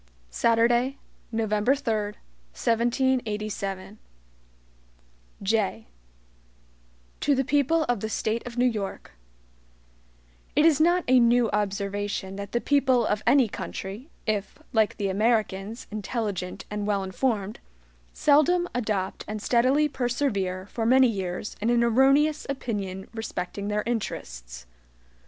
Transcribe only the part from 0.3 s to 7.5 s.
Saturday, November 3, 1787 JAY To the